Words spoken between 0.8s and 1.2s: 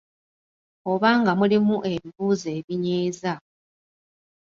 Oba